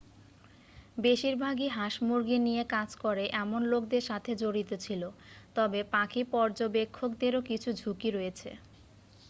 [0.97, 5.01] বেশিরভাগই হাঁস-মুরগী নিয়ে কাজ করে এমন লোকদের সাথে জড়িত ছিল
[5.55, 8.49] তবে পাখি পর্যবেক্ষকদেরও কিছু ঝুঁকিও রয়েছে